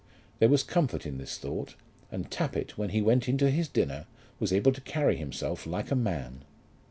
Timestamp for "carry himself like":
4.81-5.91